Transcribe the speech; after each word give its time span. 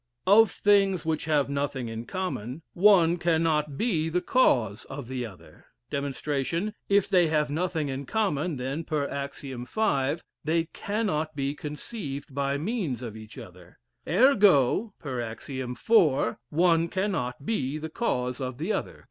Of 0.25 0.49
things 0.49 1.05
which 1.05 1.25
have 1.25 1.47
nothing 1.47 1.87
in 1.87 2.07
common, 2.07 2.63
one 2.73 3.17
cannot 3.17 3.77
be 3.77 4.09
the 4.09 4.19
cause 4.19 4.83
of 4.85 5.07
the 5.07 5.27
other. 5.27 5.67
Dem. 5.91 6.11
If 6.89 7.07
they 7.07 7.27
have 7.27 7.51
nothing 7.51 7.87
in 7.87 8.07
common, 8.07 8.55
then 8.55 8.83
(per 8.83 9.07
axiom 9.07 9.67
five) 9.67 10.23
they 10.43 10.63
cannot 10.73 11.35
be 11.35 11.53
conceived 11.53 12.33
by 12.33 12.57
means 12.57 13.03
of 13.03 13.15
each 13.15 13.37
other; 13.37 13.77
ergo 14.07 14.95
(per 14.97 15.21
axiom 15.21 15.75
four,) 15.75 16.39
one 16.49 16.87
cannot 16.87 17.45
be 17.45 17.77
the 17.77 17.91
cause 17.91 18.41
of 18.41 18.57
the 18.57 18.73
other. 18.73 18.99